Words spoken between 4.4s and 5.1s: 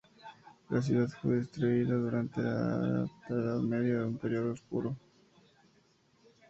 oscuro.